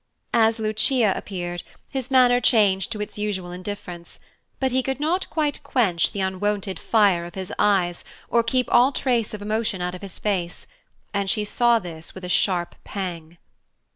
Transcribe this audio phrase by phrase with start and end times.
[0.33, 4.19] As Lucia appeared, his manner changed to its usual indifference;
[4.59, 9.35] but he could not quench the unwonted fire of his eyes, or keep all trace
[9.35, 10.65] of emotion out of his face,
[11.13, 13.37] and she saw this with a sharp pang.